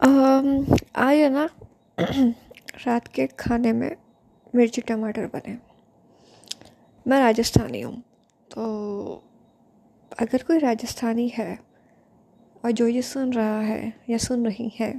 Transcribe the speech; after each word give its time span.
है 0.00 1.28
ना, 1.30 1.48
रात 2.86 3.08
के 3.08 3.26
खाने 3.38 3.72
में 3.72 3.90
मिर्ची 4.54 4.80
टमाटर 4.80 5.26
बने। 5.26 5.56
मैं 7.06 7.18
राजस्थानी 7.20 7.80
हूँ 7.80 8.02
तो 8.48 9.22
अगर 10.20 10.42
कोई 10.42 10.58
राजस्थानी 10.58 11.28
है 11.28 11.58
और 12.64 12.70
जो 12.70 12.86
ये 12.86 13.02
सुन 13.02 13.32
रहा 13.32 13.60
है 13.60 13.92
या 14.10 14.18
सुन 14.18 14.46
रही 14.46 14.70
है 14.74 14.92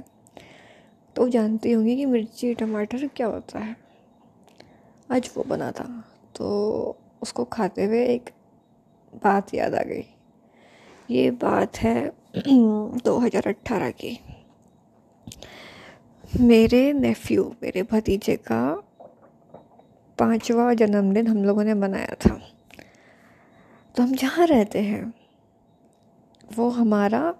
तो 1.16 1.28
जानती 1.28 1.72
होंगी 1.72 1.96
कि 1.96 2.06
मिर्ची 2.06 2.54
टमाटर 2.54 3.06
क्या 3.06 3.26
होता 3.26 3.58
है। 3.58 3.76
आज 5.10 5.30
वो 5.36 5.44
बना 5.44 5.70
था 5.72 5.84
तो 6.36 6.46
उसको 7.22 7.44
खाते 7.44 7.84
हुए 7.84 8.04
एक 8.06 8.30
बात 9.24 9.54
याद 9.54 9.74
आ 9.74 9.82
गई। 9.82 10.04
ये 11.10 11.30
बात 11.30 11.76
है 11.78 12.12
दो 12.36 13.18
हज़ार 13.18 13.48
अट्ठारह 13.48 13.90
की। 13.90 14.18
मेरे 16.40 16.92
नेफ्यू 16.92 17.54
मेरे 17.62 17.82
भतीजे 17.82 18.36
का 18.36 18.82
पांचवा 20.18 20.74
जन्मदिन 20.74 21.26
हम 21.26 21.44
लोगों 21.44 21.64
ने 21.64 21.74
मनाया 21.74 22.14
था। 22.14 22.40
तो 23.96 24.02
हम 24.02 24.14
जहाँ 24.14 24.46
रहते 24.46 24.78
हैं, 24.78 25.14
वो 26.56 26.68
हमारा 26.68 27.34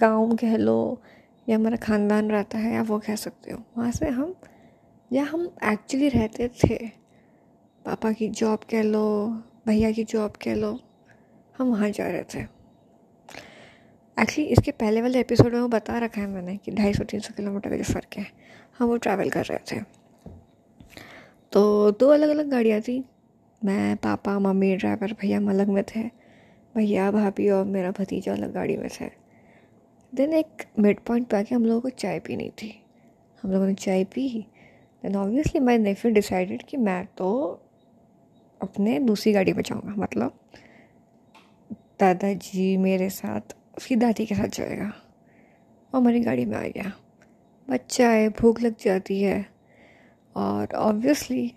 गाँव 0.00 0.36
कह 0.36 0.56
लो 0.56 1.02
या 1.48 1.56
हमारा 1.56 1.76
ख़ानदान 1.76 2.30
रहता 2.30 2.58
है, 2.58 2.74
या 2.74 2.82
वो 2.82 2.98
कह 2.98 3.16
सकते 3.16 3.52
हो। 3.52 3.62
वहाँ 3.78 3.92
से 3.92 4.08
हम, 4.08 4.34
या 5.12 5.24
हम 5.24 5.50
एक्चुअली 5.64 6.08
रहते 6.08 6.48
थे। 6.48 6.76
पापा 7.84 8.12
की 8.12 8.28
जॉब 8.28 8.58
कह 8.70 8.82
लो, 8.82 9.28
भैया 9.66 9.92
की 9.92 10.04
जॉब 10.04 10.30
कह 10.30 10.54
लो, 10.54 10.78
हम 11.58 11.68
वहाँ 11.68 11.90
जा 11.90 12.08
रहे 12.08 12.24
थे। 12.34 12.59
एक्चुअली 14.20 14.50
इसके 14.50 14.70
पहले 14.70 15.02
वाले 15.02 15.20
एपिसोड 15.20 15.52
में 15.52 15.60
वो 15.60 15.68
बता 15.68 15.98
रखा 15.98 16.20
है 16.20 16.26
मैंने 16.26 16.56
कि 16.56 16.70
ढाई 16.70 16.92
सौ, 16.92 17.04
तीन 17.04 17.20
सौ 17.20 17.34
किलोमीटर 17.36 17.70
का 17.70 17.76
जो 17.76 17.84
फ़र्क 17.84 18.16
है, 18.18 18.26
हम 18.78 18.88
वो 18.88 18.96
ट्रैवल 18.96 19.30
कर 19.30 19.44
रहे 19.44 19.58
थे। 19.58 19.84
तो 21.52 21.90
दो 21.90 22.08
अलग 22.08 22.28
अलग 22.28 22.48
गाड़ियाँ 22.48 22.80
थी। 22.80 23.04
मैं, 23.64 23.96
पापा, 23.96 24.38
मम्मी 24.38 24.76
ड्राइवर 24.76 25.12
भैया 25.12 25.38
हम 25.38 25.50
अलग 25.50 25.68
में 25.68 25.84
थे। 25.84 26.02
भैया, 26.76 27.10
भाभी 27.10 27.50
और 27.50 27.64
मेरा 27.64 27.90
भतीजा 27.90 28.32
अलग 28.32 28.52
गाड़ी 28.52 28.76
में 28.76 28.88
थे। 29.00 29.10
देन 30.14 30.32
एक 30.32 30.64
मिड 30.78 31.00
पॉइंट 31.00 31.28
पर 31.28 31.36
आके 31.36 31.54
हम 31.54 31.64
लोगों 31.64 31.80
को 31.80 31.88
चाय 31.88 32.18
पीनी 32.18 32.50
थी। 32.50 32.82
हम 33.42 33.52
लोगों 33.52 33.66
ने 33.66 33.74
चाय 33.74 34.04
P. 34.04 34.46
Then 35.02 35.16
obviously 35.16 35.60
my 35.60 35.78
nephew 35.78 36.12
decided 36.12 36.62
कि 36.62 36.76
मैं 36.76 37.06
तो 37.06 37.60
अपने 38.62 38.98
दूसरी 38.98 39.32
गाड़ी 39.32 39.52
में 39.52 39.62
जाऊँगा। 39.62 39.94
मतलब 39.98 40.40
दादाजी 42.00 42.76
मेरे 42.76 43.10
साथ 43.10 43.56
उसकी 43.80 43.96
दादी 43.96 44.26
के 44.26 44.34
साथ 44.34 44.48
जाएगा। 44.48 44.92
और 45.94 46.00
हमारी 46.00 46.20
गाड़ी 46.20 46.44
में 46.44 46.56
आ 46.56 46.62
गया। 46.62 46.92
बच्चा 47.70 48.08
है, 48.08 48.28
भूख 48.28 48.60
लग 48.60 48.74
जाती 48.80 49.22
है। 49.22 49.46
और 50.36 50.74
ऑब्वियसली 50.74 51.52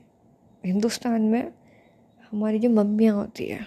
हिंदुस्तान 0.66 1.22
में 1.22 1.52
हमारी 2.32 2.60
जो 2.60 2.70
मम्मियाँ 2.70 3.16
होती 3.16 3.46
है, 3.46 3.60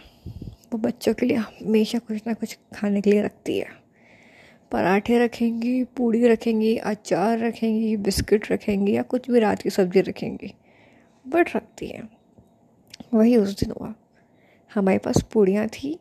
वो 0.73 0.79
बच्चों 0.79 1.15
के 1.15 1.27
लिए 1.27 1.37
हमेशा 1.37 1.99
कुछ 1.99 2.23
ना 2.27 2.35
कुछ 2.35 2.59
खाने 2.75 3.01
के 3.01 3.11
लिए 3.11 3.23
रखती 3.23 3.59
है। 3.59 3.67
पराठे 4.73 5.19
रखेंगी, 5.19 5.85
पूड़ी 5.85 6.27
रखेंगी, 6.27 6.77
अचार 6.77 7.39
रखेंगी, 7.39 7.97
बिस्किट 7.97 8.53
रखेंगी 8.53 8.97
या 8.97 9.03
कुछ 9.03 9.31
भी 9.31 9.39
रात 9.39 9.63
की 9.63 9.71
सब्ज़ी 9.71 10.01
रखेंगी, 10.01 10.55
बट 11.29 11.57
रखती 11.57 11.87
है। 11.87 12.09
वही 13.15 13.37
उस 13.37 13.61
दिन 13.61 13.73
हुआ। 13.81 13.95
हमारे 14.75 14.99
पास 14.99 15.25
पूड़ियाँ 15.33 15.69
थी 15.69 15.99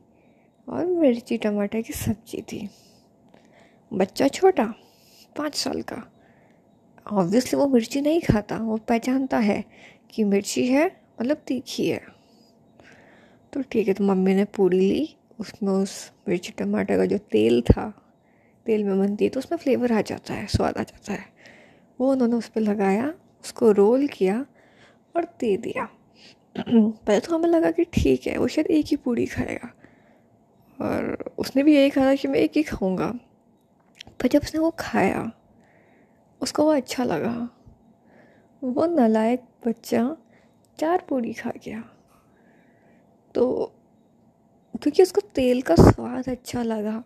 और 0.69 0.85
मिर्ची 0.85 1.37
टमाटर 1.37 1.81
की 1.81 1.93
सब्ज़ी 1.93 2.41
थी। 2.41 2.69
बच्चा 3.93 4.27
छोटा, 4.27 4.73
पाँच 5.37 5.55
साल 5.55 5.81
का। 5.81 6.11
ऑब्वियसली 7.11 7.59
वो 7.59 7.67
मिर्ची 7.67 8.01
नहीं 8.01 8.21
खाता, 8.21 8.57
वो 8.57 8.77
पहचानता 8.77 9.37
है 9.37 9.65
कि 10.09 10.23
मिर्ची 10.23 10.67
है 10.67 11.01
मतलब 11.21 11.37
तीखी 11.47 11.87
है। 11.87 12.01
तो 13.53 13.61
ठीक 13.61 13.87
है 13.87 13.93
तो 13.93 14.03
मम्मी 14.03 14.35
ने 14.35 14.45
पूरी 14.45 14.79
ली, 14.79 15.15
उसमें 15.39 15.73
उस 15.73 16.11
मिर्ची 16.29 16.51
टमाटर 16.51 16.97
का 16.97 17.05
जो 17.05 17.17
तेल 17.17 17.61
था, 17.61 18.13
तेल 18.65 18.83
में 18.83 18.99
बनती 18.99 19.23
है 19.23 19.29
तो 19.29 19.39
उसमें 19.39 19.57
फ्लेवर 19.57 19.91
आ 19.91 20.01
जाता 20.01 20.33
है, 20.33 20.47
स्वाद 20.47 20.77
आ 20.77 20.83
जाता 20.83 21.13
है। 21.13 21.25
वो 22.01 22.11
उन्होंने 22.11 22.35
उस 22.35 22.47
पर 22.47 22.61
लगाया, 22.61 23.13
उसको 23.43 23.71
रोल 23.71 24.07
किया 24.07 24.45
और 25.15 25.23
दे 25.23 25.57
दिया। 25.57 25.89
पहले 26.79 27.19
तो 27.19 27.35
हमें 27.35 27.49
लगा 27.49 27.71
कि 27.71 27.83
ठीक 27.83 28.27
है, 28.27 28.37
वो 28.37 28.47
शायद 28.47 28.67
एक 28.67 28.85
ही 28.85 28.97
पूड़ी 28.97 29.25
खाएगा। 29.25 29.73
और 30.81 31.33
उसने 31.37 31.63
भी 31.63 31.75
यही 31.75 31.89
कहा 31.89 32.15
कि 32.15 32.27
मैं 32.27 32.39
एक 32.39 32.51
ही 32.55 32.63
खाऊँगा। 32.63 33.13
पर 34.21 34.27
जब 34.27 34.41
उसने 34.43 34.61
वो 34.61 34.75
खाया, 34.79 35.31
उसको 36.41 36.63
वो 36.63 36.69
अच्छा 36.69 37.03
लगा। 37.03 37.49
वो 38.63 38.85
नलायक 38.85 39.43
बच्चा 39.67 40.17
चार 40.79 41.05
पूरी 41.09 41.33
खा 41.33 41.51
गया। 41.65 41.83
तो 43.35 43.71
क्योंकि 44.81 45.03
उसको 45.03 45.21
तेल 45.21 45.61
का 45.61 45.75
स्वाद 45.75 46.29
अच्छा 46.29 46.63
लगा, 46.63 47.03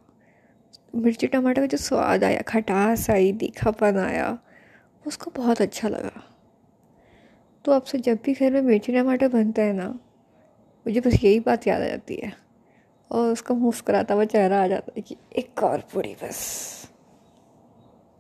मिर्ची 0.96 1.28
टमाटर 1.28 1.62
का 1.62 1.68
जो 1.68 1.78
स्वाद 1.78 2.24
आया, 2.24 2.41
खटास 2.41 3.09
आई 3.09 3.34
तीखापन 3.34 3.97
आया, 3.97 4.40
उसको 5.07 5.31
बहुत 5.31 5.62
अच्छा 5.62 5.88
लगा। 5.88 6.24
तो 7.66 7.72
आपसे 7.72 7.97
जब 7.97 8.19
भी 8.25 8.34
घर 8.34 8.51
में 8.51 8.62
मिर्ची 8.62 8.94
टमाटर 8.94 9.28
बनता 9.28 9.62
है 9.62 9.74
ना, 9.74 9.90
मुझे 10.88 11.00
बस 11.00 11.13
यही 11.24 11.40
बात 11.40 11.68
याद 11.68 11.81
आ 11.81 11.86
जाती 11.86 12.16
है। 12.16 12.48
और 13.11 13.31
उसका 13.31 13.55
मुस्कुराता 13.55 14.13
हुआ 14.13 14.25
चेहरा 14.25 14.63
आ 14.63 14.67
जाता 14.67 14.91
है 14.97 15.01
कि 15.01 15.15
एक 15.35 15.63
और 15.63 15.83
पूरी 15.93 16.15
बस। 16.23 16.78